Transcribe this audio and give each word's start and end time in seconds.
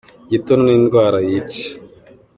Igituntu 0.27 0.63
n'indwara 0.65 1.17
yica. 1.27 1.65